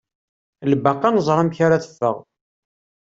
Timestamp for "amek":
1.41-1.57